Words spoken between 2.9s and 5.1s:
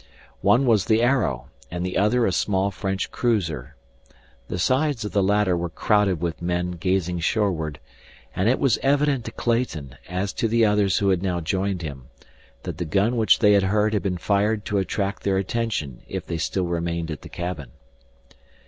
cruiser. The sides